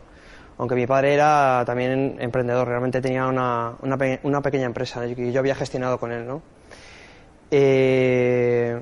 [0.56, 5.40] aunque mi padre era también emprendedor, realmente tenía una, una, una pequeña empresa y yo
[5.40, 6.55] había gestionado con él, ¿no?
[7.50, 8.80] Eh,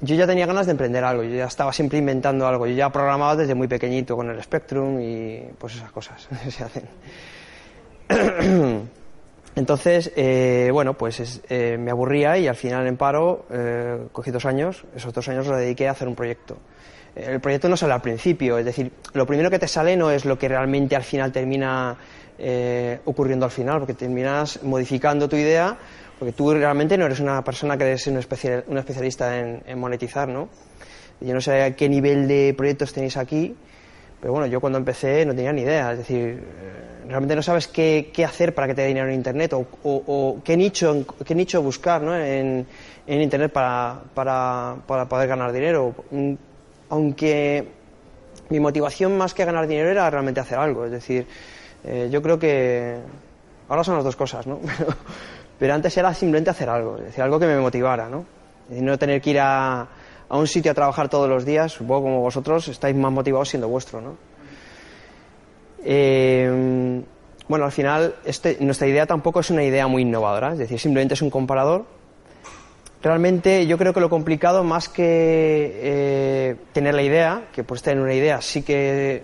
[0.00, 2.90] yo ya tenía ganas de emprender algo, yo ya estaba siempre inventando algo, yo ya
[2.90, 6.84] programaba desde muy pequeñito con el Spectrum y pues esas cosas se hacen.
[9.56, 14.30] Entonces, eh, bueno, pues es- eh, me aburría y al final en paro eh, cogí
[14.30, 16.58] dos años, esos dos años los dediqué a hacer un proyecto.
[17.14, 20.26] El proyecto no sale al principio, es decir, lo primero que te sale no es
[20.26, 21.96] lo que realmente al final termina
[23.06, 25.78] ocurriendo al final, porque terminas modificando tu idea,
[26.18, 29.78] porque tú realmente no eres una persona que eres un, especia- un especialista en, en
[29.78, 30.48] monetizar, ¿no?
[31.20, 33.54] Yo no sé a qué nivel de proyectos tenéis aquí,
[34.20, 37.68] pero bueno, yo cuando empecé no tenía ni idea, es decir, eh, realmente no sabes
[37.68, 41.04] qué, qué hacer para que te dé dinero en Internet o, o- o qué, nicho,
[41.24, 42.14] qué nicho buscar ¿no?
[42.16, 42.66] en,
[43.06, 45.94] en Internet para, para, para poder ganar dinero.
[46.88, 47.66] Aunque
[48.50, 51.26] mi motivación más que ganar dinero era realmente hacer algo, es decir,
[51.84, 52.96] eh, yo creo que
[53.68, 54.60] ahora son las dos cosas, ¿no?
[55.58, 58.24] Pero, antes era simplemente hacer algo, es decir, algo que me motivara, ¿no?
[58.70, 59.80] Y no tener que ir a,
[60.28, 63.68] a un sitio a trabajar todos los días, supongo como vosotros estáis más motivados siendo
[63.68, 64.16] vuestro, ¿no?
[65.84, 67.02] Eh,
[67.48, 71.14] bueno, al final este- nuestra idea tampoco es una idea muy innovadora, es decir, simplemente
[71.14, 71.84] es un comparador.
[73.02, 75.04] Realmente yo creo que lo complicado más que
[75.80, 79.22] eh, tener la idea, que pues tener una idea sí que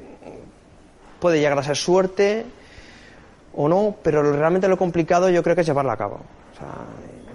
[1.19, 2.44] puede llegar a ser suerte
[3.54, 6.20] o no, pero realmente lo complicado yo creo que es llevarla a cabo.
[6.54, 6.68] O sea,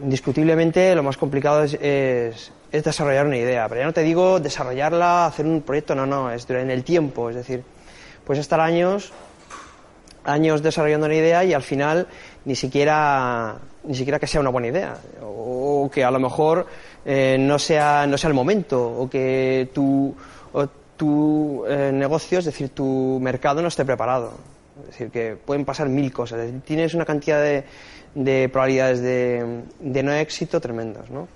[0.04, 4.40] indiscutiblemente lo más complicado es, es- es desarrollar una idea, pero ya no te digo
[4.40, 7.64] desarrollarla, hacer un proyecto, no, no, es en el tiempo, es decir,
[8.26, 9.12] puedes estar años
[10.26, 12.08] años desarrollando una idea y al final
[12.44, 16.68] ni siquiera ni siquiera que sea una buena idea o, que a lo mejor
[17.06, 20.14] eh, no sea no sea el momento o que tu
[20.52, 20.68] o
[20.98, 24.34] tu eh, negocio es decir tu mercado no esté preparado
[24.82, 27.64] es decir que pueden pasar mil cosas tienes una cantidad de,
[28.16, 31.28] de probabilidades de, de no éxito tremendas ¿no?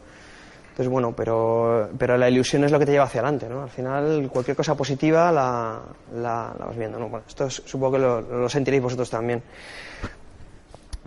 [0.72, 3.62] Entonces, bueno, pero, pero la ilusión es lo que te lleva hacia adelante, ¿no?
[3.62, 5.82] Al final, cualquier cosa positiva la,
[6.16, 7.10] la, vas viendo, ¿no?
[7.10, 9.44] Bueno, esto es- supongo que lo, lo sentiréis vosotros también.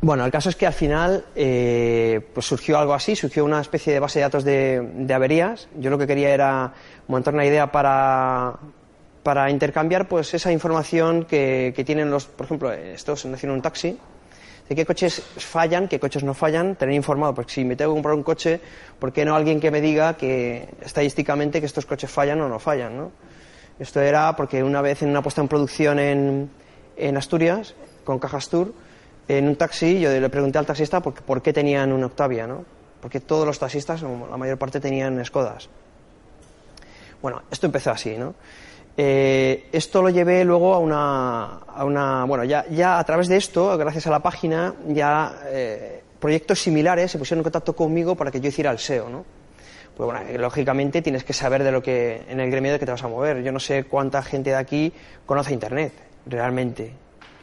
[0.02, 3.94] Bueno, el caso es que al final eh, pues surgió algo así, surgió una especie
[3.94, 5.66] de base de datos de, de averías.
[5.78, 6.70] Yo lo que quería era
[7.08, 8.52] montar una idea para,
[9.24, 13.98] para intercambiar pues esa información que, que tienen los, por ejemplo, estos en un taxi,
[14.68, 17.96] de qué coches fallan, qué coches no fallan, tener informado, porque si me tengo que
[17.96, 18.60] comprar un coche,
[18.98, 22.58] ¿por qué no alguien que me diga que estadísticamente que estos coches fallan o no
[22.58, 22.96] fallan?
[22.96, 23.12] ¿no?
[23.78, 26.50] Esto era porque una vez en una puesta en producción en,
[26.96, 27.74] en Asturias,
[28.04, 28.74] con Cajas Tour,
[29.26, 32.64] en un taxi, yo le pregunté al taxista por, por qué tenían un Octavia, ¿no?
[33.00, 35.68] Porque todos los taxistas, la mayor parte, tenían Skodas.
[37.20, 38.34] Bueno, esto empezó así, ¿no?
[38.96, 43.36] Eh, esto lo llevé luego a una, a una bueno, ya, ya a través de
[43.36, 48.30] esto, gracias a la página, ya eh, proyectos similares se pusieron en contacto conmigo para
[48.30, 49.24] que yo hiciera el SEO, ¿no?
[49.96, 52.86] Pues bueno, eh, lógicamente tienes que saber de lo que, en el gremio de que
[52.86, 53.42] te vas a mover.
[53.42, 54.92] Yo no sé cuánta gente de aquí
[55.26, 55.92] conoce Internet,
[56.26, 56.92] realmente,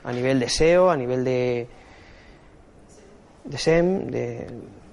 [0.03, 1.67] a nivel de SEO, a nivel de,
[3.43, 4.47] de SEM, de,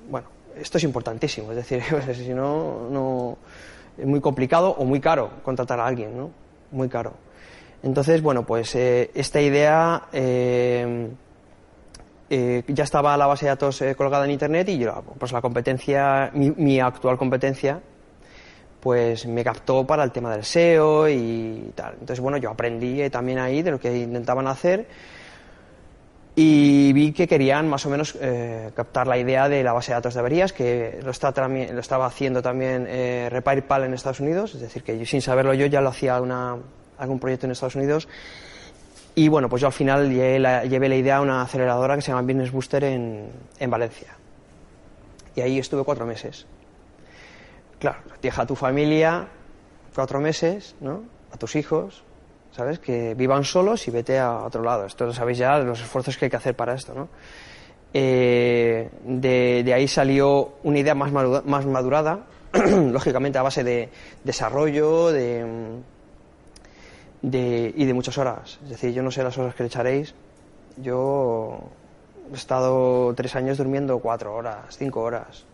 [0.09, 0.27] bueno,
[0.57, 1.83] esto es importantísimo, es decir,
[2.15, 3.39] si no, no,
[3.97, 6.48] es muy complicado o muy caro contratar a alguien, ¿no?
[6.71, 7.15] Muy caro.
[7.83, 11.09] Entonces, bueno, pues eh, esta idea eh,
[12.31, 15.41] eh, ya estaba la base de datos eh, colgada en internet y yo, pues la
[15.41, 17.81] competencia, mi, mi, actual competencia,
[18.81, 21.95] pues me captó para el tema del SEO y tal.
[21.95, 24.87] Entonces, bueno, yo aprendí también ahí de lo que intentaban hacer
[26.41, 29.95] y vi que querían más o menos eh, captar la idea de la base de
[29.95, 34.55] datos de averías, que lo, está, lo estaba haciendo también eh, RepairPal en Estados Unidos,
[34.55, 36.57] es decir, que yo, sin saberlo yo ya lo hacía una,
[36.97, 38.07] algún proyecto en Estados Unidos
[39.17, 42.03] y bueno, pues yo al final llevé la, llevé la idea a una aceleradora que
[42.03, 44.15] se llama Business Booster en, en Valencia.
[45.35, 46.47] Y ahí estuve cuatro meses.
[47.81, 49.27] Claro, deja a tu familia
[49.93, 51.03] cuatro meses, ¿no?
[51.33, 52.05] A tus hijos,
[52.59, 52.81] ¿sabes?
[52.81, 54.85] Que vivan solos y vete a otro lado.
[54.85, 57.09] Esto lo sabéis ya, los esfuerzos que hay que hacer para esto, ¿no?
[57.95, 63.91] Eh, de, de, ahí salió una idea más, madura, más madurada, lógicamente a base de
[64.25, 65.47] desarrollo, de
[67.23, 68.59] de, y de muchas horas.
[68.65, 70.15] Es decir, yo no sé las horas que le echaréis.
[70.77, 71.61] Yo
[72.33, 75.45] he estado tres años durmiendo cuatro horas, cinco horas.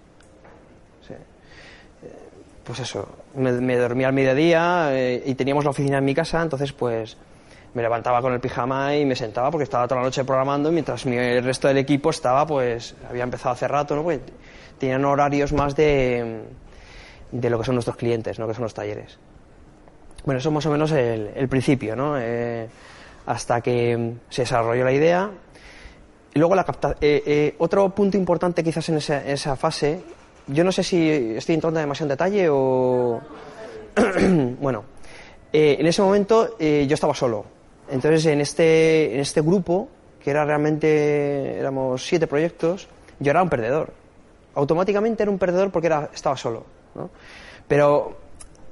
[2.65, 6.73] Pues eso, me, dormía al mediodía eh, y teníamos la oficina en mi casa, entonces
[6.73, 7.17] pues
[7.75, 11.05] me levantaba con el pijama y me sentaba porque estaba toda la noche programando mientras
[11.05, 14.03] mi, el resto del equipo estaba, pues había empezado hace rato, ¿no?
[14.03, 14.21] Pues
[14.79, 16.43] tenían horarios más de,
[17.31, 18.47] de lo que son nuestros clientes, ¿no?
[18.47, 19.19] Que son los talleres.
[20.25, 22.19] Bueno, eso es más o menos el, el principio, ¿no?
[22.19, 22.67] Eh,
[23.27, 25.31] hasta que se desarrolló la idea.
[26.33, 30.01] Y luego la capta eh, eh, otro punto importante quizás en esa, fase,
[30.47, 33.21] yo no sé si estoy entrando demasiado en detalle o...
[34.61, 34.85] bueno,
[35.53, 37.45] en ese momento yo estaba solo.
[37.89, 39.89] Entonces en este, en este grupo,
[40.23, 42.89] que era realmente, éramos siete proyectos,
[43.21, 43.93] yo era un perdedor.
[44.55, 46.65] Automáticamente era un perdedor porque estaba solo.
[47.69, 48.17] Pero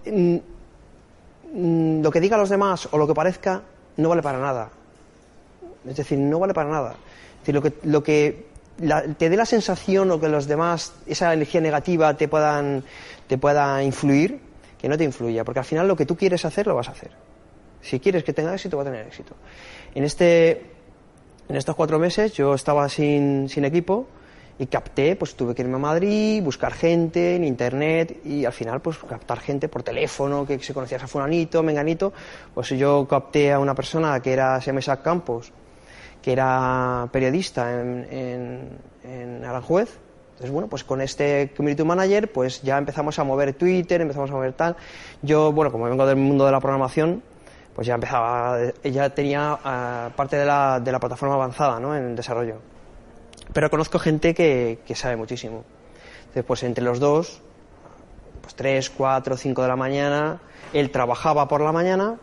[0.06, 3.62] mm, lo que diga los demás o lo que parezca
[3.96, 4.70] no vale para nada.
[5.86, 6.92] Es decir, no vale para nada.
[6.92, 8.46] Es decir, lo que, lo que
[9.19, 12.84] te dé la sensación o que los demás, esa energía negativa te puedan,
[13.26, 14.40] te pueda influir,
[14.79, 16.93] que no te influya, porque al final lo que tú quieres hacer lo vas a
[16.93, 17.12] hacer.
[17.81, 19.34] Si quieres que tenga éxito, va a tener éxito.
[19.94, 20.70] En, este,
[21.49, 24.06] en estos cuatro meses yo estaba sin, sin equipo,
[24.58, 28.81] y capté, pues tuve que irme a Madrid, buscar gente en internet y al final
[28.81, 32.12] pues captar gente por teléfono, que se conocía a fulanito, menganito,
[32.55, 35.52] pues yo capté a una persona que era, se llama Isaac Campos,
[36.22, 39.98] que era periodista en, en, en Aranjuez,
[40.42, 44.32] entonces, bueno, pues con este Community Manager, pues ya empezamos a mover Twitter, empezamos a
[44.32, 44.76] mover tal.
[45.22, 47.22] Yo, bueno, como vengo del mundo de la programación,
[47.76, 51.94] pues ya empezaba, ya tenía uh, parte de la, de la plataforma avanzada, ¿no?
[51.94, 52.56] En desarrollo.
[53.52, 55.64] Pero conozco gente que, que sabe muchísimo.
[56.22, 57.40] Entonces, pues entre los dos,
[58.40, 60.40] pues 3, 4, 5 de la mañana,
[60.72, 62.16] él trabajaba por la mañana,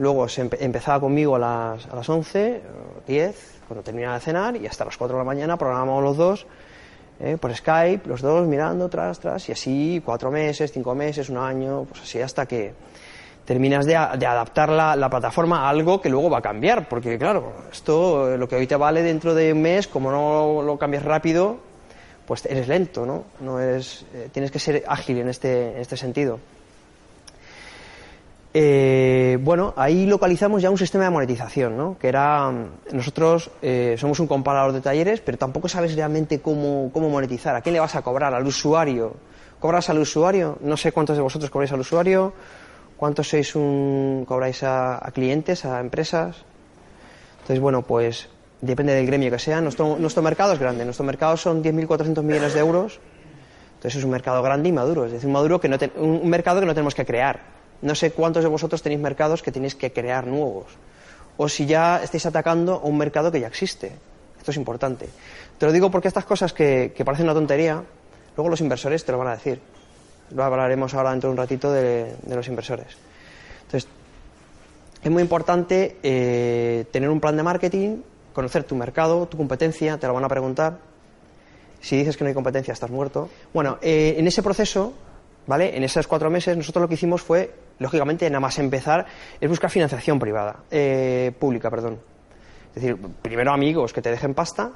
[0.00, 2.62] luego se empe empezaba conmigo a las, a las 11,
[3.06, 6.46] 10, cuando terminaba de cenar, y hasta las 4 de la mañana programábamos los dos
[7.20, 11.36] eh, por Skype, los dos mirando tras, tras, y así cuatro meses, cinco meses, un
[11.36, 12.72] año, pues así hasta que
[13.44, 17.18] terminas de, de adaptar la, la, plataforma a algo que luego va a cambiar, porque
[17.18, 21.04] claro, esto lo que hoy te vale dentro de un mes, como no lo cambias
[21.04, 21.58] rápido,
[22.26, 23.24] pues eres lento, ¿no?
[23.40, 26.38] no eres, eh, tienes que ser ágil en este, en este sentido.
[28.52, 31.96] Eh, bueno, ahí localizamos ya un sistema de monetización, ¿no?
[31.98, 32.52] Que era,
[32.92, 37.54] nosotros eh, somos un comparador de talleres, pero tampoco sabes realmente cómo, cómo monetizar.
[37.54, 38.34] ¿A quién le vas a cobrar?
[38.34, 39.14] ¿Al usuario?
[39.60, 40.58] ¿Cobras al usuario?
[40.62, 42.32] No sé cuántos de vosotros cobráis al usuario.
[42.96, 46.44] ¿Cuántos sois un, cobráis a, a, clientes, a empresas?
[47.34, 48.28] Entonces, bueno, pues
[48.60, 49.60] depende del gremio que sea.
[49.60, 50.84] Nuestro, nuestro mercado es grande.
[50.84, 53.00] Nuestro mercado son 10.400 millones de euros.
[53.76, 55.06] Entonces es un mercado grande y maduro.
[55.06, 57.59] Es decir, un, maduro que no te, un mercado que no tenemos que crear.
[57.82, 60.66] No sé cuántos de vosotros tenéis mercados que tenéis que crear nuevos.
[61.36, 63.92] O si ya estáis atacando a un mercado que ya existe.
[64.38, 65.08] Esto es importante.
[65.58, 67.82] Te lo digo porque estas cosas que, parecen una tontería,
[68.36, 69.60] luego los inversores te lo van a decir
[70.32, 72.86] lo hablaremos ahora dentro de un ratito de, de los inversores.
[73.62, 73.90] Entonces,
[75.02, 78.02] es muy importante eh, tener un plan de marketing,
[78.34, 80.78] conocer tu mercado, tu competencia, te lo van a preguntar.
[81.80, 83.30] Si dices que no hay competencia, estás muerto.
[83.54, 84.92] Bueno, eh, en ese proceso,
[85.46, 85.76] ¿vale?
[85.76, 89.06] En esos cuatro meses, nosotros lo que hicimos fue, lógicamente, nada más empezar,
[89.40, 91.98] es buscar financiación privada, eh, pública, perdón.
[92.74, 94.72] Es decir, primero amigos que te dejen pasta,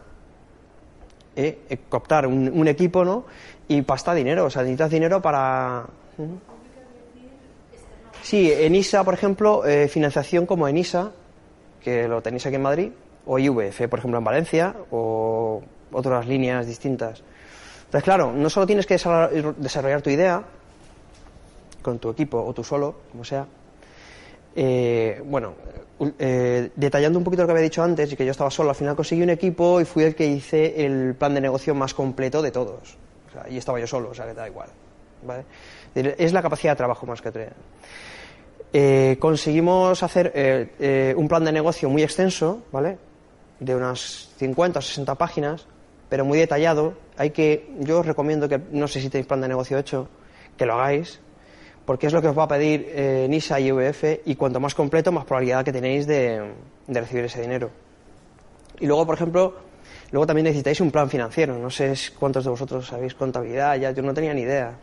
[1.36, 3.24] eh, cooptar un, un, equipo, ¿no?
[3.68, 5.84] Y pasta dinero, o sea, necesitas dinero para...
[8.22, 11.12] Sí, ENISA, por ejemplo, eh, financiación como ENISA,
[11.82, 12.90] que lo tenéis aquí en Madrid,
[13.26, 17.22] o IVF, por ejemplo, en Valencia, o otras líneas distintas.
[17.94, 20.42] Entonces, claro, no solo tienes que desarrollar tu idea
[21.80, 23.46] con tu equipo o tú solo, como sea,
[24.56, 25.54] eh, bueno,
[26.18, 28.74] eh, detallando un poquito lo que había dicho antes y que yo estaba solo, al
[28.74, 32.42] final conseguí un equipo y fui el que hice el plan de negocio más completo
[32.42, 32.98] de todos.
[33.48, 34.70] y estaba yo solo, o sea que da igual.
[35.94, 37.52] Es la capacidad de trabajo más que otra.
[38.72, 42.98] Eh, conseguimos hacer eh, un plan de negocio muy extenso, ¿vale?
[43.60, 45.68] De unas 50 o 60 páginas,
[46.14, 46.94] pero muy detallado.
[47.16, 50.08] Hay que, yo os recomiendo que, no sé si tenéis plan de negocio hecho,
[50.56, 51.18] que lo hagáis,
[51.84, 54.76] porque es lo que os va a pedir eh, NISA y VF y cuanto más
[54.76, 56.52] completo, más probabilidad que tenéis de,
[56.86, 57.72] recibir ese dinero.
[58.78, 59.56] Y luego, por ejemplo,
[60.12, 61.58] luego también necesitáis un plan financiero.
[61.58, 64.78] No sé cuántos de vosotros sabéis contabilidad, ya yo no tenía ni idea.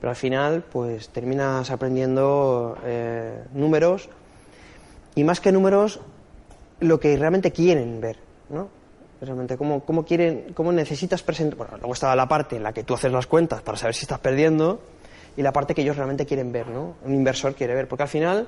[0.00, 4.08] Pero al final, pues terminas aprendiendo eh, números
[5.14, 6.00] y más que números,
[6.80, 8.16] lo que realmente quieren ver,
[8.48, 8.85] ¿no?
[9.20, 11.56] Realmente, cómo, cómo quieren, cómo necesitas presentar.
[11.56, 14.02] Bueno, luego está la parte en la que tú haces las cuentas para saber si
[14.02, 14.80] estás perdiendo
[15.36, 16.96] y la parte que ellos realmente quieren ver, ¿no?
[17.04, 17.88] Un inversor quiere ver.
[17.88, 18.46] Porque al final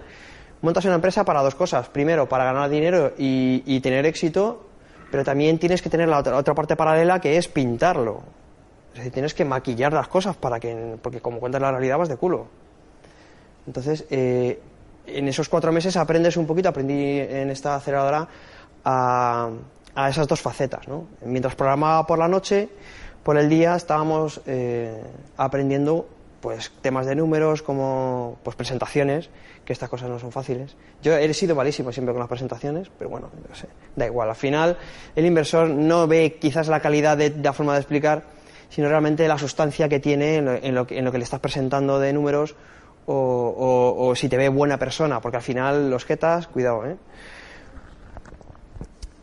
[0.60, 1.88] montas una empresa para dos cosas.
[1.88, 4.66] Primero, para ganar dinero y, tener éxito,
[5.10, 8.22] pero también tienes que tener la otra, parte paralela que es pintarlo.
[8.92, 12.08] Es decir, tienes que maquillar las cosas para que, porque como cuentas la realidad vas
[12.08, 12.46] de culo.
[13.66, 14.60] Entonces, eh,
[15.06, 18.26] en esos cuatro meses aprendes un poquito, aprendí en esta aceleradora
[18.84, 19.50] a,
[19.94, 21.06] a esas dos facetas, ¿no?
[21.24, 22.68] Mientras programaba por la noche,
[23.22, 25.02] por el día estábamos eh,
[25.36, 26.08] aprendiendo
[26.40, 29.28] pues temas de números como pues presentaciones
[29.64, 30.76] que estas cosas no son fáciles.
[31.02, 34.28] Yo he sido malísimo siempre con las presentaciones pero bueno no sé, da igual.
[34.30, 34.78] Al final
[35.16, 38.22] el inversor no ve quizás la calidad de, la forma de explicar
[38.70, 42.54] sino realmente la sustancia que tiene en lo, que, le estás presentando de números
[43.06, 46.96] o, si te ve buena persona porque al final los jetas cuidado eh,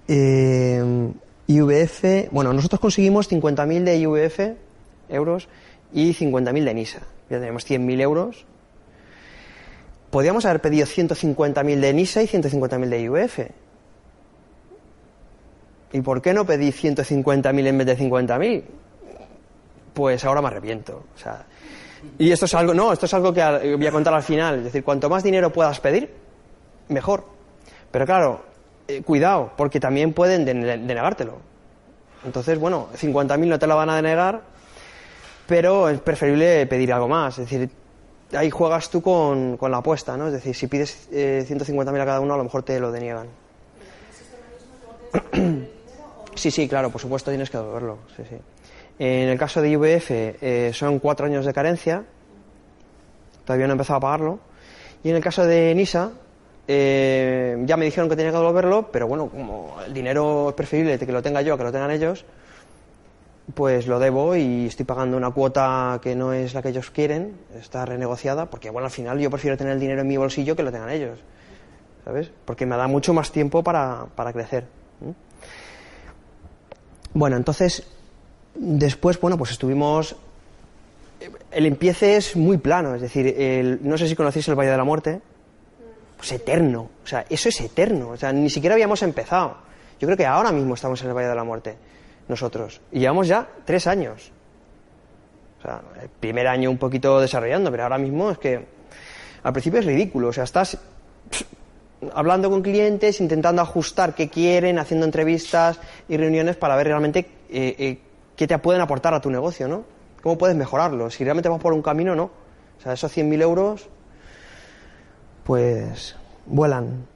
[0.08, 1.12] eh
[1.48, 4.40] IVF bueno nosotros conseguimos 50.000 de IVF
[5.10, 5.48] euros
[5.94, 7.00] y 50.000 de NISA.
[7.30, 8.46] Ya tenemos 100.000 euros.
[10.12, 13.40] Podríamos haber pedido 150.000 de NISA y 150.000 de IUF.
[15.94, 18.64] ¿Y por qué no pedí 150.000 en vez de 50.000?
[19.94, 21.04] Pues ahora me arrepiento.
[21.16, 21.46] O sea,
[22.18, 24.60] y esto es algo, no, esto es algo que voy a contar al final.
[24.60, 26.14] Es decir, cuanto más dinero puedas pedir,
[26.90, 27.26] mejor.
[27.92, 28.46] Pero claro,
[28.88, 31.38] eh, cuidado, porque también pueden denegártelo.
[32.26, 34.42] Entonces, bueno, 50.000 no te lo van a denegar,
[35.48, 37.38] pero es preferible pedir algo más.
[37.38, 37.70] Es decir,
[38.34, 40.28] ahí juegas tú con, con la apuesta, ¿no?
[40.28, 43.28] Es decir, si pides eh, 150.000 a cada uno, a lo mejor te lo deniegan.
[46.36, 48.00] Sí, sí, claro, por supuesto tienes que devolverlo.
[48.16, 48.36] Sí, sí.
[49.00, 52.04] En el caso de IVF eh, son cuatro años de carencia,
[53.46, 54.40] todavía no he empezado a pagarlo.
[55.02, 56.12] Y en el caso de NISA,
[56.68, 60.98] eh, ya me dijeron que tenía que devolverlo, pero bueno, como el dinero es preferible
[60.98, 62.26] que lo tenga yo que lo tengan ellos,
[63.54, 67.38] pues lo debo y estoy pagando una cuota que no es la que ellos quieren,
[67.60, 70.64] está renegociada, porque bueno, al final yo prefiero tener el dinero en mi bolsillo que
[70.64, 71.20] lo tengan ellos,
[72.04, 72.32] ¿sabes?
[72.46, 74.66] Porque me da mucho más tiempo para, para crecer.
[77.14, 77.84] Bueno, entonces,
[78.56, 80.16] después, bueno, pues estuvimos...
[81.50, 84.78] El empiece es muy plano, es decir, el, no sé si conocéis el Valle de
[84.78, 85.22] la Muerte,
[86.18, 89.58] pues eterno, o sea, eso es eterno, o sea, ni siquiera habíamos empezado.
[90.00, 91.78] Yo creo que ahora mismo estamos en el Valle de la Muerte
[92.28, 92.82] nosotros.
[92.92, 94.32] Y llevamos ya tres años.
[95.60, 98.66] O sea, el primer año un poquito desarrollando, pero ahora mismo es que
[99.44, 100.30] al principio es ridículo.
[100.30, 100.78] O sea, estás
[102.14, 107.20] hablando con clientes, intentando ajustar qué quieren, haciendo entrevistas y reuniones para ver realmente
[107.50, 108.00] eh, eh,
[108.36, 109.84] qué te pueden aportar a tu negocio, ¿no?
[110.22, 111.10] ¿Cómo puedes mejorarlo?
[111.10, 112.24] Si realmente vas por un camino no.
[112.78, 113.88] O sea, esos 100.000 euros,
[115.46, 117.08] pues vuelan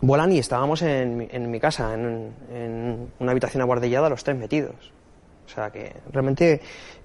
[0.00, 2.32] vuelan y estábamos en, en mi casa, en,
[3.18, 4.92] una habitación aguardellada, los tres metidos.
[5.46, 6.60] O sea que realmente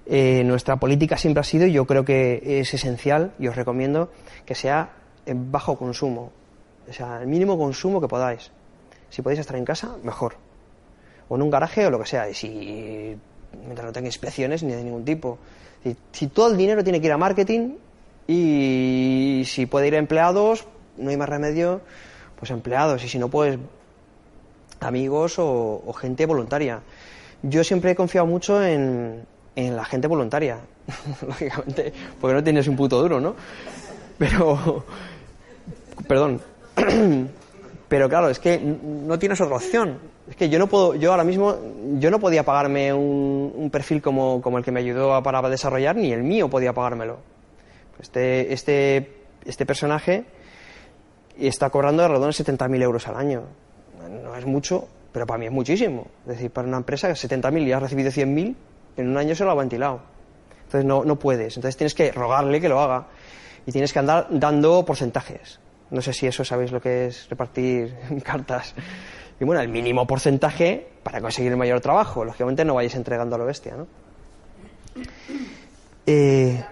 [0.06, 4.10] eh, nuestra política siempre ha sido, y yo creo que es esencial, y os recomiendo
[4.44, 4.90] que sea
[5.26, 6.32] en bajo consumo.
[6.88, 8.50] O sea, el mínimo consumo que podáis.
[9.08, 10.34] Si podéis estar en casa, mejor.
[11.28, 12.28] O en un garaje o lo que sea.
[12.28, 13.16] Y si,
[13.62, 15.38] mientras no tengáis inspecciones ni de ningún tipo.
[16.12, 17.76] Si todo el dinero tiene que ir a marketing
[18.32, 20.64] y si puede ir a empleados,
[20.96, 21.80] no hay más remedio
[22.38, 23.58] pues empleados y si no pues
[24.78, 26.80] amigos o, gente voluntaria.
[27.42, 30.58] Yo siempre he confiado mucho en, en la gente voluntaria,
[31.26, 33.34] lógicamente, porque no tienes un puto duro, ¿no?
[34.16, 34.84] Pero,
[36.06, 36.40] perdón,
[37.88, 39.98] pero claro, es que no tienes otra opción.
[40.28, 41.56] Es que yo no puedo, yo ahora mismo,
[41.98, 46.12] yo no podía pagarme un, perfil como, como, el que me ayudó para desarrollar, ni
[46.12, 47.29] el mío podía pagármelo.
[48.00, 50.24] Este, este, este personaje
[51.38, 53.44] está cobrando alrededor de 70.000 euros al año.
[54.08, 56.06] No es mucho, pero para mí es muchísimo.
[56.22, 58.54] Es decir, para una empresa que 70.000 y has recibido 100.000,
[58.96, 60.00] en un año se lo ha ventilado.
[60.64, 61.56] Entonces no, no puedes.
[61.56, 63.08] Entonces tienes que rogarle que lo haga.
[63.66, 65.60] Y tienes que andar dando porcentajes.
[65.90, 68.74] No sé si eso sabéis lo que es repartir cartas.
[69.38, 72.24] Y bueno, el mínimo porcentaje para conseguir el mayor trabajo.
[72.24, 73.86] Lógicamente no vayáis entregando a lo bestia, ¿no?
[76.06, 76.64] Eh,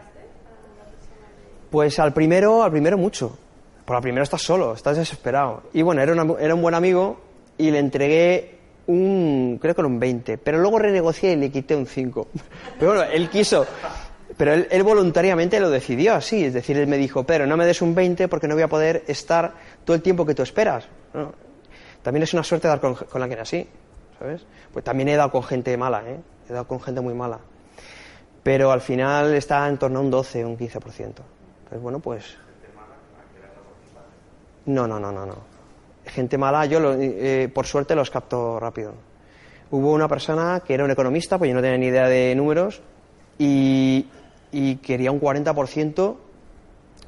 [1.70, 3.36] pues al primero, al primero mucho.
[3.84, 5.62] Por al primero estás solo, estás desesperado.
[5.72, 7.20] Y bueno, era, era un buen amigo
[7.56, 11.76] y le entregué un, creo que era un 20, pero luego renegocié y le quité
[11.76, 12.28] un 5.
[12.78, 13.66] Pero bueno, él quiso,
[14.36, 17.82] pero él, voluntariamente lo decidió así, es decir, él me dijo, pero no me des
[17.82, 19.52] un 20 porque no voy a poder estar
[19.84, 20.86] todo el tiempo que tú esperas.
[22.02, 23.66] También es una suerte dar con, con alguien así,
[24.18, 24.46] ¿sabes?
[24.72, 26.20] Pues también he dado con gente mala, ¿eh?
[26.48, 27.40] He dado con gente muy mala.
[28.42, 31.12] Pero al final está en torno a un 12, un 15%.
[31.68, 32.24] Entonces, bueno, pues...
[34.64, 35.34] No, no, no, no, no.
[36.06, 38.94] Gente mala, yo eh, por suerte los capto rápido.
[39.70, 42.80] Hubo una persona que era un economista, pues yo no tenía ni idea de números,
[43.38, 44.06] y,
[44.50, 46.16] y quería un 40%,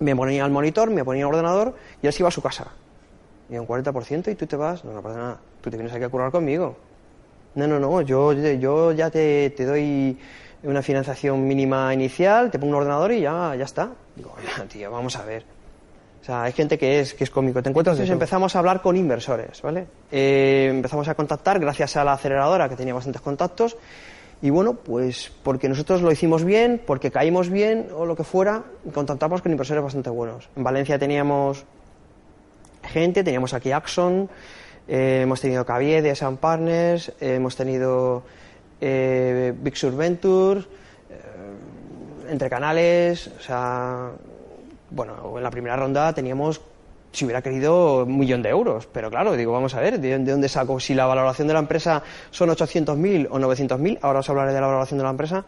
[0.01, 2.67] me ponía al monitor, me ponía al ordenador y él se iba a su casa.
[3.49, 6.05] Y un 40% y tú te vas, no, no pasa nada, tú te vienes aquí
[6.05, 6.77] a curar conmigo.
[7.55, 10.19] No, no, no, yo, yo ya te, te doy
[10.63, 13.91] una financiación mínima inicial, te pongo un ordenador y ya, ya está.
[14.17, 14.35] Digo,
[14.69, 15.45] tío, vamos a ver.
[16.21, 17.63] O sea, hay gente que es, que es cómico.
[17.63, 19.87] Te encuentras, entonces empezamos a hablar con inversores, ¿vale?
[20.13, 23.77] Eh, empezamos a contactar gracias a la aceleradora que tenía bastantes contactos
[24.43, 28.63] y bueno, pues porque nosotros lo hicimos bien, porque caímos bien o lo que fuera,
[28.93, 30.49] contactamos con inversores bastante buenos.
[30.57, 31.65] En Valencia teníamos
[32.83, 34.31] gente, teníamos aquí Axon,
[34.89, 38.23] eh, hemos tenido Caviede, Sam Partners, eh, hemos tenido
[38.81, 40.67] eh, Big Sur Ventures,
[42.29, 44.11] entre canales, o sea,
[44.91, 46.61] bueno, en la primera ronda teníamos
[47.13, 48.87] si hubiera querido un millón de euros.
[48.93, 50.79] Pero claro, digo, vamos a ver, ¿de, dónde saco?
[50.79, 54.67] Si la valoración de la empresa son 800.000 o 900.000, ahora os hablaré de la
[54.67, 55.45] valoración de la empresa.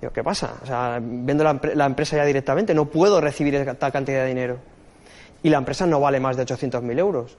[0.00, 0.54] Digo, ¿qué pasa?
[0.62, 4.58] O sea, vendo la, empresa ya directamente, no puedo recibir esta cantidad de dinero.
[5.42, 7.36] Y la empresa no vale más de 800.000 euros.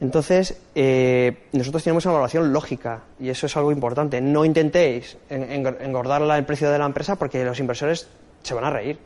[0.00, 4.20] Entonces, eh, nosotros tenemos una valoración lógica y eso es algo importante.
[4.20, 8.08] No intentéis engordar el precio de la empresa porque los inversores
[8.42, 8.98] se van a reír.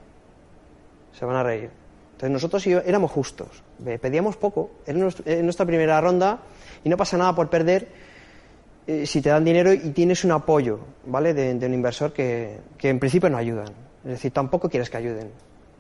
[1.19, 1.71] Se van a reír.
[2.13, 3.63] Entonces nosotros éramos justos,
[3.99, 6.41] pedíamos poco, era nuestra primera ronda
[6.85, 7.89] y no pasa nada por perder
[8.87, 11.33] eh, si te dan dinero y tienes un apoyo, ¿vale?
[11.33, 13.69] De, un inversor que, en principio no ayudan.
[14.05, 15.31] Es decir, tampoco quieres que ayuden.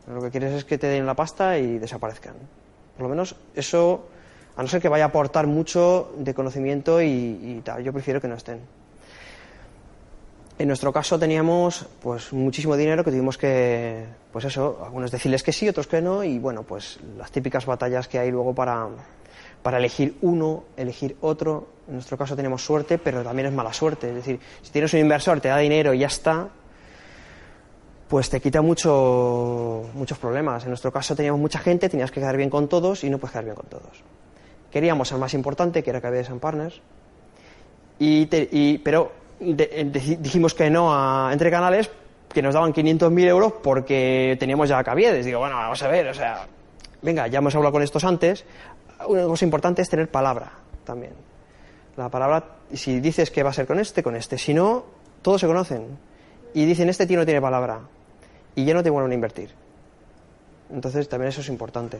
[0.06, 2.36] Lo que quieres es que te den la pasta y desaparezcan.
[2.96, 4.06] Por lo menos eso,
[4.60, 8.28] a no ser que vaya a aportar mucho de conocimiento y tal, yo prefiero que
[8.28, 8.60] no estén.
[10.60, 15.52] En nuestro caso teníamos pues muchísimo dinero que tuvimos que, pues eso, algunos decirles que
[15.52, 18.86] sí, otros que no, y bueno, pues las típicas batallas que hay luego para,
[19.62, 21.68] para elegir uno, elegir otro.
[21.88, 24.10] En nuestro caso tenemos suerte, pero también es mala suerte.
[24.10, 26.50] Es decir, si tienes un inversor, te da dinero y ya está,
[28.06, 30.64] pues te quita mucho, muchos problemas.
[30.64, 33.32] En nuestro caso teníamos mucha gente, tenías que quedar bien con todos y no puedes
[33.32, 34.04] quedar bien con todos.
[34.70, 36.80] Queríamos al más importante, que era KB San Partners,
[37.98, 41.90] y, pero dijimos que no a Entre Canales,
[42.32, 45.26] que nos daban 500.000 euros porque teníamos ya Caviedes.
[45.26, 46.46] Digo, bueno, vamos a ver, o sea,
[47.02, 48.44] venga, ya hemos hablado con estos antes.
[49.06, 50.52] Una cosa importante es tener palabra
[50.84, 51.12] también.
[51.96, 54.38] La palabra, si dices que va a ser con este, con este.
[54.38, 54.84] Si no,
[55.22, 55.98] todos se conocen.
[56.54, 57.80] Y dicen, este tío no tiene palabra.
[58.54, 59.50] Y ya no te vuelven a invertir.
[60.72, 61.98] Entonces, también eso es importante.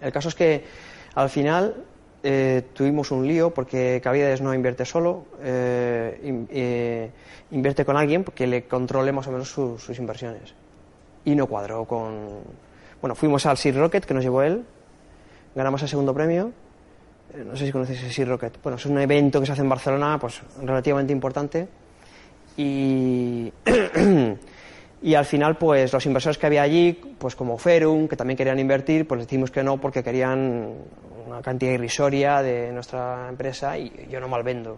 [0.00, 0.64] El caso es que
[1.14, 1.74] al final
[2.22, 7.10] eh, tuvimos un lío porque Cavides no invierte solo, eh, eh,
[7.50, 10.54] invierte con alguien que le controle más o menos sus inversiones.
[11.24, 12.28] Y no cuadró con.
[13.00, 14.64] Bueno, fuimos al Sea Rocket que nos llevó él,
[15.54, 16.52] ganamos el segundo premio.
[17.34, 18.62] no sé si conocéis el Sea Rocket.
[18.62, 21.68] Bueno, es un evento que se hace en Barcelona, pues relativamente importante.
[22.56, 23.52] Y.
[25.02, 28.58] y al final pues los inversores que había allí pues como Ferum que también querían
[28.58, 30.74] invertir pues decimos que no porque querían
[31.26, 34.76] una cantidad irrisoria de nuestra empresa y yo no mal vendo.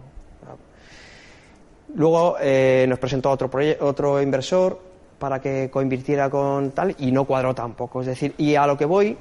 [1.95, 4.79] Luego eh, nos presentó otro otro inversor
[5.19, 8.01] para que coinvirtiera con tal y no cuadró tampoco.
[8.01, 9.17] Es decir y a lo que voy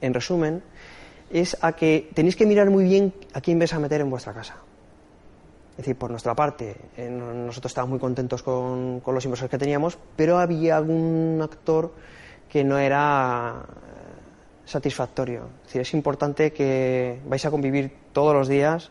[0.00, 0.62] en resumen
[1.30, 4.32] es a que tenéis que mirar muy bien a quién vais a meter en vuestra
[4.32, 4.56] casa
[5.76, 9.98] es decir, por nuestra parte, eh, nosotros estábamos muy contentos con, los inversores que teníamos,
[10.16, 11.92] pero había algún actor
[12.48, 15.50] que no era eh, satisfactorio.
[15.60, 18.90] Es decir, es importante que vais a convivir todos los días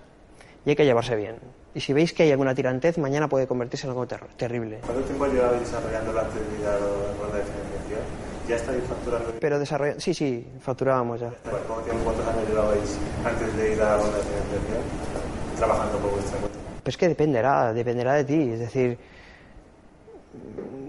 [0.63, 1.37] y hay que llevarse bien.
[1.73, 4.81] Y si veis que hay alguna tirantez, mañana puede convertirse en algo terrible.
[4.85, 8.01] ¿Cuánto tiempo llevabais desarrollando la actividad de financiación?
[8.47, 9.33] ¿Ya estáis facturando?
[9.41, 11.31] Pero desarrollando, sí, sí, facturábamos ya.
[11.49, 14.81] ¿Cuántos años llevabais antes de ir a la ronda de financiación
[15.57, 16.54] trabajando por vuestra cuenta?
[16.85, 18.51] Pues es que dependerá, dependerá de ti.
[18.51, 18.95] Es decir,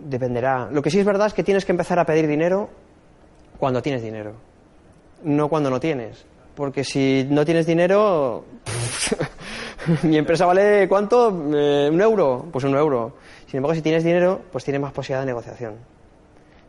[0.05, 0.69] dependerá.
[0.71, 2.69] Lo que sí es verdad es que tienes que empezar a pedir dinero
[3.59, 4.35] cuando tienes dinero.
[5.23, 6.27] no cuando no tienes.
[6.55, 8.45] Porque si no tienes dinero,
[10.03, 11.29] mi empresa vale cuánto?
[11.55, 13.15] Eh, un euro, pues un euro.
[13.47, 15.77] Sin embargo, si tienes dinero, pues tienes más posibilidad de negociación.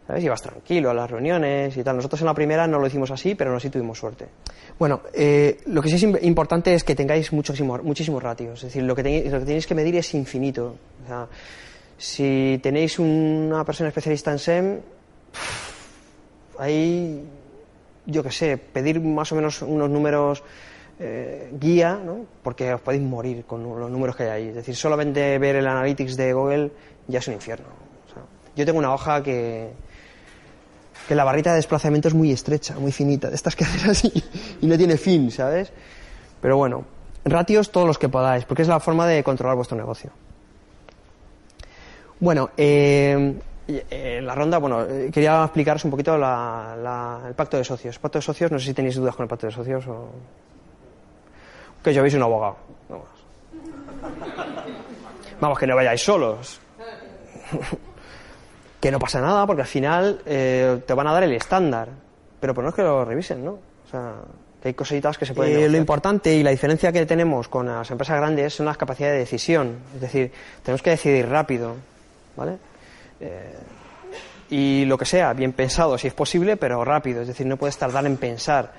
[0.08, 0.24] ¿Sabes?
[0.24, 1.98] Y vas tranquilo a las reuniones y tal.
[1.98, 4.26] Nosotros en la primera no lo hicimos así, pero no sí tuvimos suerte.
[4.80, 8.60] Bueno, eh, lo que sí es importante es que tengáis muchísimos, muchísimos ratios.
[8.60, 10.78] Es decir, lo que, tenéis, lo que tenéis que medir es infinito.
[11.04, 11.28] O sea,
[11.98, 14.80] si tenéis una persona especialista en SEM,
[16.58, 17.26] ahí,
[18.06, 20.41] yo qué sé, pedir más o menos unos números
[21.00, 22.26] eh, guía, ¿no?
[22.41, 24.48] porque os podéis morir con los números que hay ahí.
[24.50, 26.72] Es decir, solamente ver el analytics de Google
[27.08, 27.65] ya es un infierno.
[28.56, 29.70] Yo tengo una hoja que,
[31.07, 34.23] que la barrita de desplazamiento es muy estrecha, muy finita, de estas que haces así
[34.62, 35.71] y no tiene fin, ¿sabes?
[36.41, 36.86] Pero bueno,
[37.25, 40.12] ratios todos los que podáis, porque es la forma de controlar vuestro negocio.
[42.19, 43.36] Bueno, eh,
[43.67, 47.99] en la ronda, bueno, eh, quería explicaros un poquito el pacto de socios.
[47.99, 50.10] Pacto de socios, no sé si tenéis dudas con el pacto de socios o...
[51.83, 52.57] Que yo veis un abogado.
[52.89, 53.07] Vamos.
[55.39, 56.60] Vamos, que no vayáis solos.
[58.80, 61.90] que no pasa nada porque al final eh, te van a dar el estándar.
[62.40, 63.52] Pero pues no es que lo revisen, ¿no?
[63.52, 64.13] O sea,
[64.62, 65.60] que hay cositas que se pueden...
[65.60, 69.16] Eh, lo importante y la diferencia que tenemos con las empresas grandes son las capacidades
[69.16, 69.78] de decisión.
[69.96, 70.32] Es decir,
[70.63, 71.76] tenemos que decidir rápido,
[72.36, 72.58] ¿vale?
[73.20, 73.56] Eh,
[74.50, 77.22] y lo que sea, bien pensado si es posible, pero rápido.
[77.22, 78.72] Es decir, no puedes tardar en pensar.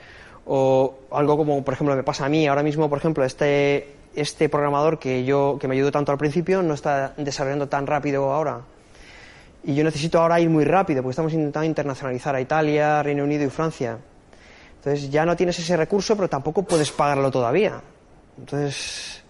[0.47, 4.49] O algo como, por ejemplo, me pasa a mí ahora mismo, por ejemplo, este, este
[4.49, 8.61] programador que, yo, que me ayudó tanto al principio no está desarrollando tan rápido ahora
[9.65, 13.45] y yo necesito ahora ir muy rápido, porque estamos intentando internacionalizar a Italia, Reino Unido
[13.45, 13.99] y Francia.
[14.77, 17.83] Entonces ya no tienes ese recurso, pero tampoco puedes pagarlo todavía.
[18.39, 19.23] Entonces,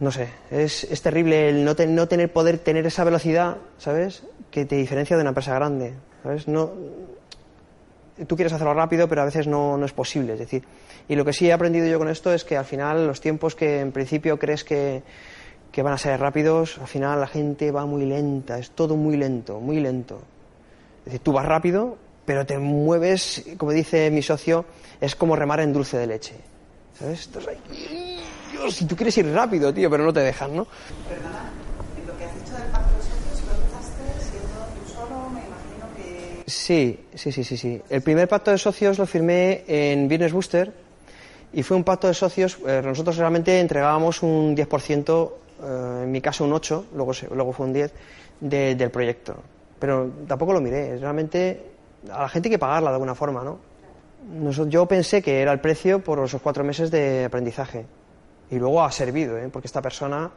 [0.00, 4.22] no sé, es, es terrible el no, no, tener poder tener esa velocidad, ¿sabes?
[4.50, 6.46] Que te diferencia de una empresa grande, ¿sabes?
[6.46, 6.72] No,
[8.26, 10.34] tú quieres hacerlo rápido, pero a veces no, no es posible.
[10.34, 10.64] Es decir,
[11.08, 13.54] y lo que sí he aprendido yo con esto es que al final los tiempos
[13.54, 15.02] que en principio crees que
[15.72, 19.16] que van a ser rápidos, al final la gente va muy lenta, es todo muy
[19.16, 20.20] lento, muy lento.
[21.00, 24.64] Es decir, tú vas rápido, pero te mueves, como dice mi socio,
[25.00, 26.34] es como remar en dulce de leche.
[26.98, 27.20] ¿Sabes?
[27.20, 27.58] Estás ahí,
[28.50, 30.66] Dios, si tú quieres ir rápido, tío, pero no te dejan, ¿no?
[31.08, 31.52] Perdona,
[32.06, 35.30] lo que has dicho del de socios, ¿lo empezaste siendo tú solo?
[35.30, 36.42] Me imagino que...
[36.50, 37.82] Sí, sí, sí, sí, sí.
[37.88, 40.87] El primer pacto de socios lo firmé en Business Booster
[41.52, 45.30] y fue un pacto de socios, eh, nosotros realmente entregábamos un 10%
[45.62, 47.92] eh, en mi caso un 8, luego, luego fue un 10,
[48.40, 49.36] del proyecto.
[49.78, 51.62] Pero tampoco lo miré, realmente
[52.12, 53.58] a la gente hay que pagarla de alguna forma, ¿no?
[54.68, 57.86] yo pensé que era el precio por esos cuatro meses de aprendizaje.
[58.50, 59.48] Y luego ha servido, ¿eh?
[59.52, 60.30] porque esta persona,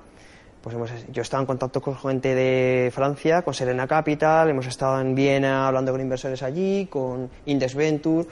[0.62, 4.68] pues hemos, yo he estado en contacto con gente de Francia, con Serena Capital, hemos
[4.68, 8.28] estado en Viena hablando con inversores allí, con Index Venture.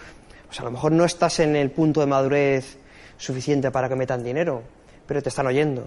[0.50, 2.80] Pues a lo mejor no estás en el punto de madurez
[3.18, 4.64] suficiente para que metan dinero,
[5.06, 5.86] pero te están oyendo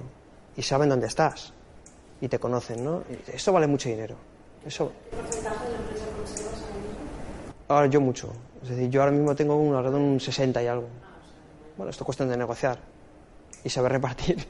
[0.56, 1.52] y saben dónde estás
[2.20, 3.02] y te conocen, ¿no?
[3.26, 4.14] Eso vale mucho dinero.
[4.64, 4.92] Eso.
[5.10, 6.62] ¿Qué porcentaje de la empresa conservas
[7.66, 8.32] Ahora yo mucho.
[8.62, 10.86] Es decir, yo ahora mismo tengo un alrededor de un 60 y algo.
[11.76, 12.78] Bueno, esto es cuestión de negociar
[13.64, 14.46] y saber repartir.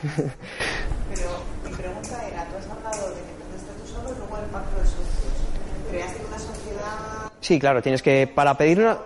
[0.00, 1.30] Pero
[1.64, 4.78] mi pregunta era, tú has hablado de que empezaste tú solo y luego el pacto
[4.78, 5.08] de socios.
[5.90, 7.32] ¿Creaste una sociedad?
[7.40, 8.98] Sí, claro, tienes que, para pedir una,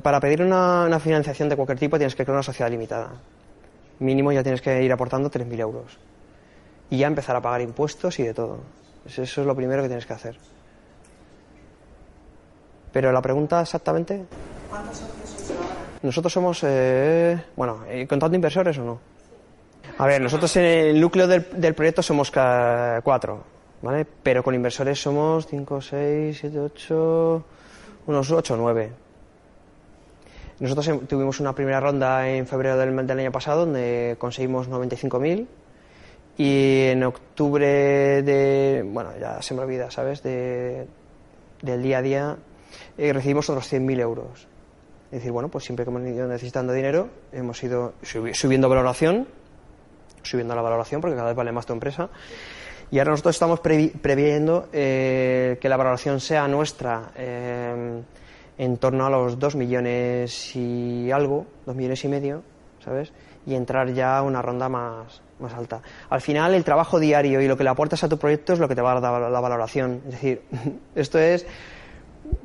[0.00, 3.10] para pedir una, una financiación de cualquier tipo tienes que crear una sociedad limitada
[4.02, 5.98] mínimo ya tienes que ir aportando 3.000 euros.
[6.90, 8.58] Y ya empezar a pagar impuestos y de todo.
[9.06, 10.36] Eso es lo primero que tienes que hacer.
[12.92, 14.24] Pero la pregunta exactamente.
[14.68, 15.74] ¿Cuántos socios ahora?
[16.02, 16.60] Nosotros somos.
[16.64, 19.00] Eh, bueno, eh, ¿contando inversores o no?
[19.98, 23.44] A ver, nosotros en el núcleo del, del proyecto somos cuatro,
[23.80, 24.06] ¿vale?
[24.22, 27.44] Pero con inversores somos 5, 6, 7, 8,
[28.06, 28.92] unos 8 o 9.
[30.62, 35.48] Nosotros em, tuvimos una primera ronda en febrero del, año pasado donde conseguimos 95.000
[36.38, 40.22] y en octubre de, bueno, ya se me olvida, ¿sabes?
[40.22, 40.86] De,
[41.62, 42.36] del día a día
[42.96, 44.46] eh, recibimos otros 100.000 euros.
[45.06, 49.26] Es decir, bueno, pues siempre que hemos ido necesitando dinero, hemos ido subiendo valoración,
[50.22, 52.08] subiendo la valoración porque cada vez vale más tu empresa.
[52.92, 57.10] Y ahora nosotros estamos previendo eh, que la valoración sea nuestra.
[57.16, 58.02] Eh,
[58.58, 62.42] en torno a los 2 millones y algo, 2 millones y medio,
[62.84, 63.12] ¿sabes?
[63.46, 65.82] Y entrar ya a una ronda más, más alta.
[66.10, 68.68] Al final, el trabajo diario y lo que le aportas a tu proyecto es lo
[68.68, 70.02] que te va a dar la valoración.
[70.06, 70.42] Es decir,
[70.94, 71.46] esto es,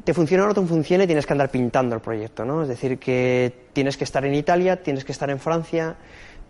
[0.03, 2.63] te funciona o no te funciona y tienes que andar pintando el proyecto, ¿no?
[2.63, 5.95] Es decir, que tienes que estar en Italia, tienes que estar en Francia,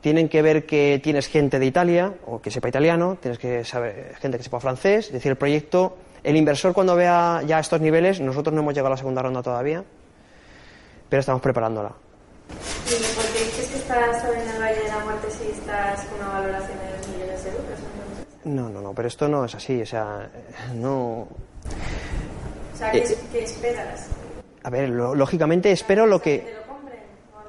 [0.01, 4.15] tienen que ver que tienes gente de Italia o que sepa italiano, tienes que saber
[4.19, 5.97] gente que sepa francés, es decir, el proyecto,
[6.29, 9.41] el inversor cuando vea ya estos niveles, nosotros no hemos llegado a la segunda ronda
[9.41, 9.83] todavía,
[11.09, 11.91] pero estamos preparándola.
[12.87, 16.19] ¿Y por qué dices que estás en el Valle de la Muerte si estás con
[16.19, 17.79] una valoración de 2 millones de euros?
[18.45, 20.29] No, no, no, pero esto no es así, o sea,
[20.75, 21.27] no...
[22.73, 24.07] O sea, ¿qué, Eh, qué esperas?
[24.63, 26.45] A ver, lo- lógicamente espero lo ¿Que que...
[26.45, 26.99] te lo compren?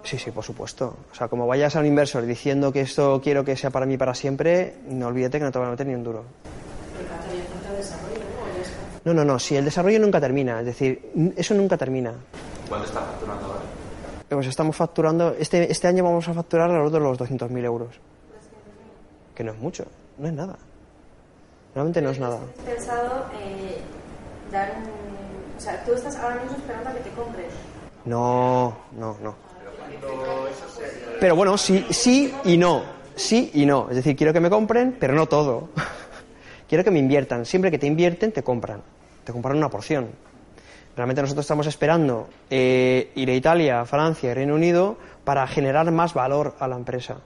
[0.04, 0.96] Sí, sí, por supuesto.
[1.12, 3.96] O sea, como vayas a un inversor diciendo que esto quiero que sea para mí
[3.96, 6.24] para siempre, no olvídate que no te van a meter ni un duro.
[9.08, 12.12] No, no, no, si el desarrollo nunca termina, es decir, eso nunca termina.
[12.68, 13.60] ¿Cuánto está facturando ahora?
[14.28, 17.88] Pues estamos facturando, este, este año vamos a facturar alrededor de los 200.000 euros.
[19.34, 19.86] Que no es mucho,
[20.18, 20.58] no es nada.
[21.74, 22.38] Realmente no es nada.
[22.58, 23.78] ¿Has pensado eh,
[24.52, 25.56] dar un...
[25.56, 27.46] O sea, tú estás ahora mismo esperando a que te compren.
[28.04, 29.34] No, no, no.
[31.18, 32.82] Pero bueno, sí, sí y no.
[33.16, 33.88] Sí y no.
[33.88, 35.70] Es decir, quiero que me compren, pero no todo.
[36.68, 37.46] Quiero que me inviertan.
[37.46, 38.82] Siempre que te invierten, te compran.
[39.28, 40.08] Te compran una porción.
[40.96, 46.14] Realmente nosotros estamos esperando eh, ir a Italia, Francia y Reino Unido para generar más
[46.14, 47.18] valor a la empresa.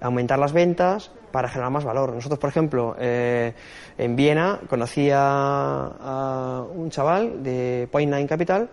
[0.00, 2.12] Aumentar las ventas para generar más valor.
[2.12, 3.54] Nosotros, por ejemplo, eh,
[3.96, 8.68] en Viena conocí a, a un chaval de Point Nine Capital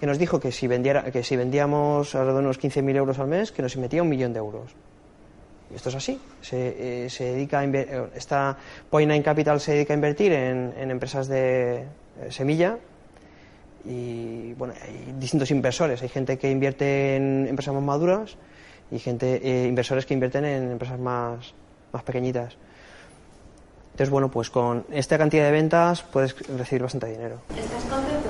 [0.00, 3.28] que nos dijo que si, vendiera, que si vendíamos alrededor de unos 15.000 euros al
[3.28, 4.74] mes, que nos metía un millón de euros.
[5.70, 6.20] Y esto es así.
[6.40, 7.64] Se, eh, se dedica a
[8.14, 8.56] esta
[8.88, 11.86] Point Nine Capital se dedica a invertir en, en empresas de eh,
[12.30, 12.78] semilla
[13.84, 16.02] y bueno, hay distintos inversores.
[16.02, 18.36] Hay gente que invierte en empresas más maduras
[18.90, 21.54] y gente eh, inversores que invierten en empresas más,
[21.92, 22.56] más pequeñitas.
[23.92, 27.40] Entonces, bueno, pues con esta cantidad de ventas puedes recibir bastante dinero.
[27.56, 28.28] ¿Estás contento?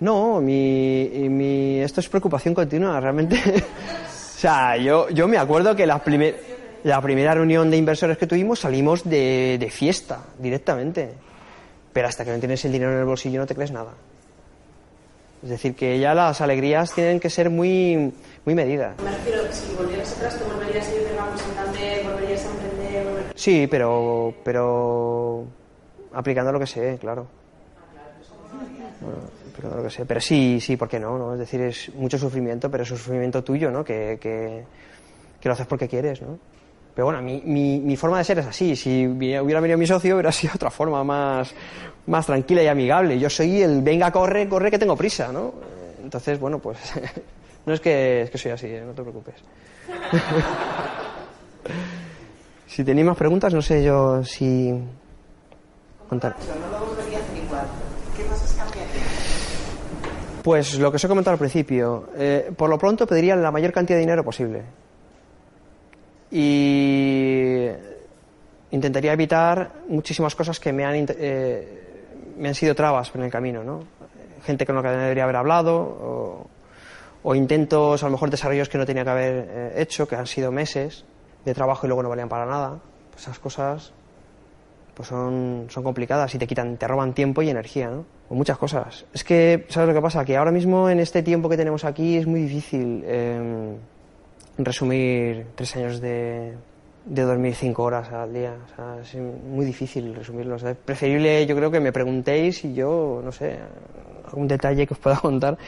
[0.00, 3.36] No, mi, mi, esto es preocupación continua, realmente.
[4.36, 6.36] o sea, yo, yo me acuerdo que la, primer-
[6.84, 11.10] la primera reunión de inversores que tuvimos salimos de, de fiesta directamente.
[11.92, 13.92] Pero hasta que no tienes el dinero en el bolsillo no te crees nada.
[15.42, 18.12] Es decir, que ya las alegrías tienen que ser muy,
[18.44, 18.94] muy medidas.
[19.02, 23.06] Me refiero, si volvieras atrás, ¿te volverías a ir, a Santander, volverías a emprender?
[23.06, 25.44] volver- Sí, pero, pero
[26.12, 27.26] aplicando lo que sé, claro.
[29.00, 29.18] Bueno,
[29.56, 30.04] aplicando lo que sé.
[30.04, 31.18] Pero sí, sí, ¿por qué no?
[31.18, 31.32] no?
[31.32, 33.84] Es decir, es mucho sufrimiento, pero es un sufrimiento tuyo, ¿no?
[33.84, 34.64] Que, que,
[35.42, 36.38] lo haces porque quieres, ¿no?
[36.92, 38.74] Pero bueno, mi, mi, mi forma de ser es así.
[38.74, 41.54] Si hubiera venido mi socio, hubiera sido otra forma más,
[42.06, 43.18] más tranquila y amigable.
[43.18, 45.54] Yo soy el venga, corre, corre, que tengo prisa, ¿no?
[46.02, 46.78] Entonces, bueno, pues
[47.66, 48.82] no es que, es que soy así, ¿eh?
[48.84, 49.36] no te preocupes.
[52.76, 54.70] Si tenéis más preguntas, no sé yo si
[56.10, 56.36] contar.
[56.46, 57.66] Yo no lo volvería a hacer igual.
[58.14, 59.06] ¿Qué cosas cambiarían?
[60.46, 63.72] Pues lo que os he comentado al principio, eh, por lo pronto pediría la mayor
[63.72, 64.62] cantidad de dinero posible.
[66.30, 67.66] Y
[68.70, 72.04] intentaría evitar muchísimas cosas que me han, eh,
[72.38, 73.80] me han sido trabas en el camino, ¿no?
[74.44, 76.46] Gente con la que no debería haber hablado, o,
[77.24, 80.28] o intentos, a lo mejor desarrollos que no tenía que haber eh, hecho, que han
[80.28, 81.04] sido meses
[81.44, 82.78] de trabajo y luego no valían para nada.
[83.10, 83.92] Pues esas cosas
[84.96, 88.06] pues son, son complicadas y te quitan, te roban tiempo y energía, ¿no?
[88.30, 89.04] O muchas cosas.
[89.12, 90.24] Es que, ¿sabes lo que pasa?
[90.24, 93.76] Que ahora mismo en este tiempo que tenemos aquí es muy difícil eh,
[94.56, 96.54] resumir tres años de,
[97.04, 98.54] de dormir cinco horas al día.
[98.64, 100.54] O sea, es muy difícil resumirlo.
[100.54, 103.58] O sea, es preferible, yo creo que me preguntéis y yo, no sé,
[104.26, 105.58] algún detalle que os pueda contar.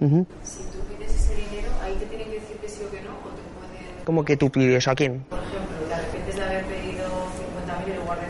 [0.00, 0.26] Ujú.
[0.42, 3.10] Si tú pides ese dinero, ahí te tienen que decir que sí o que no,
[3.10, 5.20] o te pueden, ¿Cómo que tú pides a quién?
[5.28, 8.26] por ejemplo, te arrepientes de haber pedido 50.000 en lugar de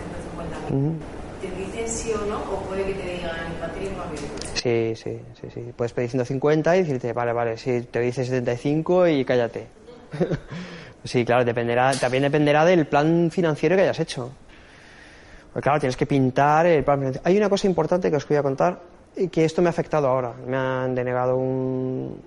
[0.74, 0.88] 150.000.
[0.88, 0.94] Ujú.
[1.40, 4.18] ¿Te dicen sí o no, o puede que te digan patrimonio?
[4.54, 5.72] Sí, sí, sí, sí.
[5.76, 9.66] Puedes pedir 150 y decirte, vale, vale, sí, te dice 75 y cállate.
[11.04, 14.30] sí, claro, dependerá, también dependerá del plan financiero que hayas hecho.
[15.52, 17.28] Pues claro, tienes que pintar el plan financiero.
[17.28, 18.80] Hay una cosa importante que os voy a contar
[19.16, 20.32] y que esto me ha afectado ahora.
[20.46, 22.20] Me han denegado un,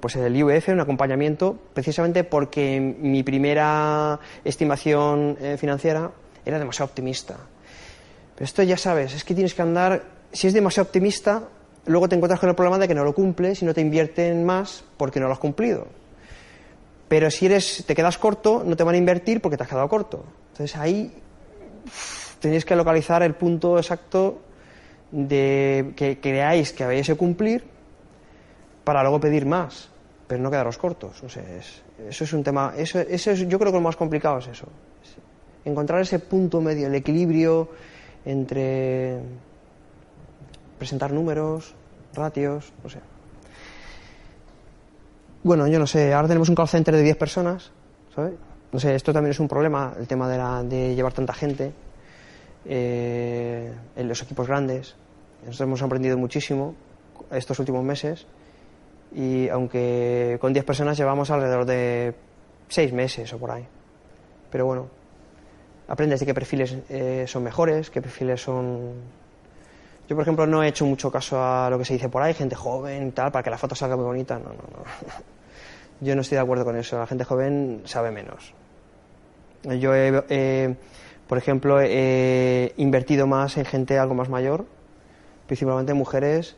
[0.00, 6.10] pues el IUF, un acompañamiento, precisamente porque mi primera estimación eh, financiera
[6.44, 7.36] era demasiado optimista.
[8.34, 11.42] Pero esto ya sabes, es que tienes que andar, si es demasiado optimista,
[11.86, 14.44] luego te encuentras con el problema de que no lo cumples y no te invierten
[14.44, 15.88] más porque no lo has cumplido.
[17.08, 19.88] Pero si eres, te quedas corto, no te van a invertir porque te has quedado
[19.88, 20.24] corto.
[20.52, 21.10] Entonces ahí
[22.38, 24.40] tenéis que localizar el punto exacto
[25.10, 27.77] de que creáis que habéis de cumplir
[28.88, 29.90] para luego pedir más,
[30.26, 31.22] pero no quedaros cortos.
[31.22, 33.96] No sé, es- eso es un tema, eso, eso es, yo creo que lo más
[33.96, 34.66] complicado es eso.
[35.66, 37.68] Encontrar ese punto medio, el equilibrio
[38.24, 39.18] entre
[40.78, 41.74] presentar números,
[42.14, 43.00] ratios, no sé.
[45.42, 47.70] Bueno, yo no sé, ahora tenemos un call center de 10 personas,
[48.14, 48.32] ¿sabes?
[48.72, 51.72] No sé, esto también es un problema, el tema de, la- de llevar tanta gente
[52.64, 54.94] eh, en los equipos grandes.
[55.40, 56.74] Nosotros hemos aprendido muchísimo
[57.30, 58.26] estos últimos meses
[59.14, 62.14] y aunque con 10 personas llevamos alrededor de
[62.68, 63.66] 6 meses o por ahí.
[64.50, 64.88] Pero bueno,
[65.88, 68.92] aprendes de qué perfiles eh, son mejores, qué perfiles son...
[70.08, 72.32] Yo, por ejemplo, no he hecho mucho caso a lo que se dice por ahí,
[72.32, 74.38] gente joven y tal, para que la foto salga muy bonita.
[74.38, 74.84] No, no, no.
[76.00, 76.98] Yo no estoy de acuerdo con eso.
[76.98, 78.54] La gente joven sabe menos.
[79.64, 80.74] Yo, he, eh,
[81.26, 84.64] por ejemplo, he invertido más en gente algo más mayor,
[85.46, 86.56] principalmente mujeres,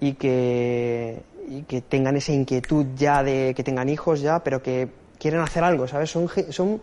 [0.00, 4.88] y que, y que tengan esa inquietud ya de que tengan hijos ya, pero que
[5.18, 6.08] quieren hacer algo, ¿sabes?
[6.08, 6.80] Son, son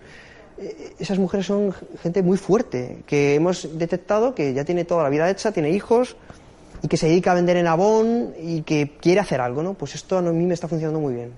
[0.58, 5.10] eh, esas mujeres son gente muy fuerte, que hemos detectado que ya tiene toda la
[5.10, 6.18] vida hecha, tiene hijos
[6.84, 9.74] y que se dedica a vender en Avon y que quiere hacer algo, ¿no?
[9.74, 11.34] Pues esto a mí me está funcionando muy bien.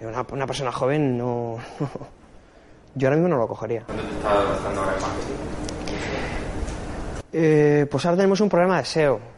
[0.00, 1.58] Una, una persona joven no...
[2.94, 3.84] Yo ahora mismo no lo cogería.
[3.88, 5.34] ¿Dónde te ahora en marketing?
[7.32, 9.31] Eh, pues ahora tenemos un problema de SEO.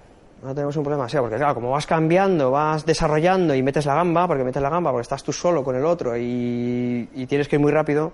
[0.44, 3.94] Ahora tenemos un problema SEO, porque claro, como vas cambiando, vas desarrollando y metes la
[3.94, 7.57] gamba, porque metes la gamba, porque estás tú solo con el otro y, tienes que
[7.57, 8.12] ir muy rápido,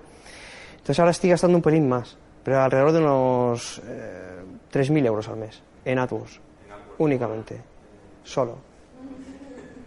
[0.75, 5.39] entonces ahora estoy gastando un pelín más, pero alrededor de unos eh, 3.000 euros al
[5.39, 6.41] mes en AdWords,
[6.99, 7.61] únicamente,
[8.23, 8.59] solo.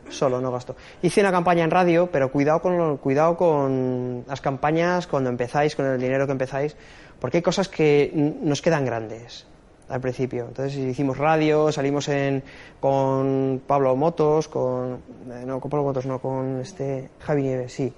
[0.10, 0.76] Solo, no gasto.
[1.02, 5.86] Hice una campaña en radio, pero cuidado con, cuidado con las campañas cuando empezáis, con
[5.86, 6.76] el dinero que empezáis,
[7.22, 9.48] porque hay cosas que nos quedan grandes
[9.94, 10.46] al principio.
[10.48, 12.44] Entonces hicimos radio, salimos en,
[12.80, 15.02] con Pablo Motos, con...
[15.32, 17.94] eh, no, con Pablo Motos, no, con este Javi Nieves, sí.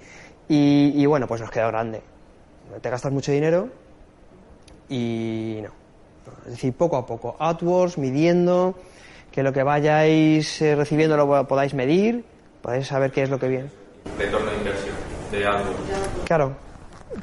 [0.49, 2.01] Y, y bueno, pues nos quedó grande.
[2.81, 3.69] Te gastas mucho dinero
[4.89, 5.69] y no.
[6.45, 7.35] Es decir, poco a poco.
[7.39, 8.75] AdWords, midiendo,
[9.31, 12.25] que lo que vayáis eh, recibiendo lo podáis medir,
[12.61, 13.69] podáis saber qué es lo que viene.
[14.17, 14.95] Retorno de inversión
[15.31, 16.25] de AdWords.
[16.25, 16.55] Claro,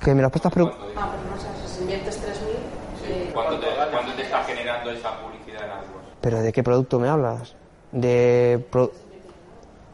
[0.03, 0.29] que me lo.
[0.29, 5.19] Ah, pero no sé, si inviertes 3.000, eh, ¿Cuánto te, cuánto te está generando esa
[5.21, 6.12] publicidad en AdWords?
[6.23, 7.55] ¿Pero de qué producto me hablas?
[7.91, 8.65] De...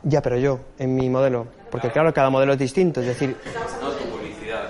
[0.04, 1.46] Ya, pero yo, en mi modelo.
[1.70, 3.00] Porque claro, cada modelo es distinto.
[3.00, 4.68] Es decir, tu publicidad,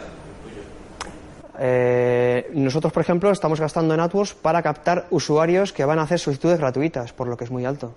[1.59, 6.19] eh, nosotros, por ejemplo, estamos gastando en AdWords para captar usuarios que van a hacer
[6.19, 7.93] solicitudes gratuitas, por lo que es muy alto.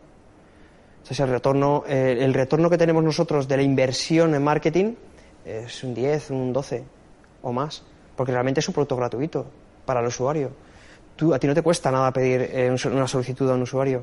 [0.97, 4.95] Entonces, el retorno, eh, el retorno que tenemos nosotros de la inversión en marketing
[5.45, 6.83] es un 10, un 12
[7.43, 7.83] o más.
[8.15, 9.45] Porque realmente es un producto gratuito
[9.85, 10.51] para el usuario.
[11.21, 14.01] Tú, a ti no te cuesta nada pedir eh, una solicitud a un usuario.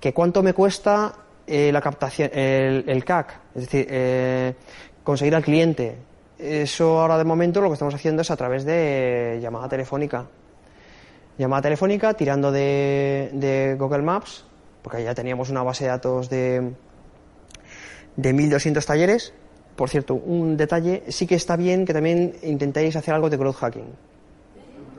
[0.00, 1.14] ¿Que cuánto me cuesta
[1.46, 3.40] eh, la captación, el, el CAC?
[3.54, 4.54] Es decir, eh,
[5.04, 5.94] conseguir al cliente.
[6.36, 10.26] Eso ahora de momento lo que estamos haciendo es a través de llamada telefónica.
[11.38, 14.44] Llamada telefónica tirando de, de Google Maps,
[14.82, 16.72] porque ya teníamos una base de datos de,
[18.16, 19.32] de 1200 talleres.
[19.76, 23.58] Por cierto, un detalle, sí que está bien que también intentéis hacer algo de growth
[23.58, 23.94] hacking.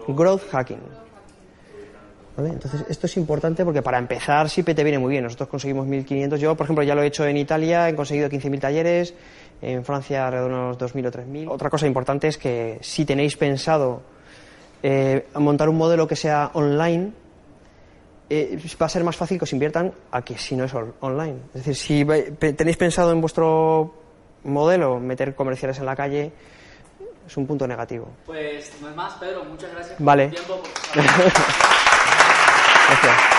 [0.08, 1.09] Growth hacking.
[2.40, 2.54] ¿Vale?
[2.54, 5.24] Entonces, esto es importante porque para empezar sí te viene muy bien.
[5.26, 6.38] Nosotros conseguimos 1.500.
[6.38, 9.14] Yo, por ejemplo, ya lo he hecho en Italia, he conseguido 15.000 talleres,
[9.62, 11.48] en Francia alrededor de unos 2.000 o 3.000.
[11.52, 14.02] Otra cosa importante es que si tenéis pensado
[14.82, 17.12] eh, montar un modelo que sea online,
[18.30, 20.94] eh, va a ser más fácil que os inviertan a que si no es on-
[21.02, 21.40] online.
[21.54, 22.06] Es decir, si
[22.56, 23.94] tenéis pensado en vuestro
[24.46, 26.32] modelo meter comerciales en la calle,
[27.28, 28.08] es un punto negativo.
[28.26, 30.28] Pues no es más, Pedro, muchas gracias por Vale.
[30.30, 30.64] tu tiempo.
[30.94, 31.04] por
[32.90, 33.39] tu Gracias.